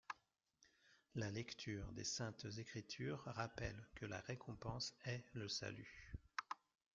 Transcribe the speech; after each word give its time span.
La 1.13 1.29
lecture 1.29 1.85
des 1.91 2.03
Saintes 2.03 2.47
Écritures 2.57 3.21
rappelle 3.27 3.87
que 3.93 4.07
la 4.07 4.19
récompense 4.21 4.95
est 5.05 5.23
le 5.33 5.47
salut. 5.47 6.15